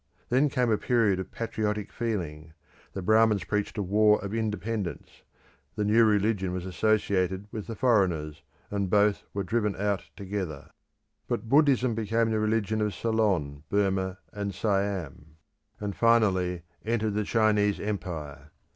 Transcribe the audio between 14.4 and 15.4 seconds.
Siam,